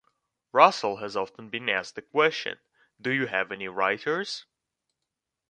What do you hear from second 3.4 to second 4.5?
any writers?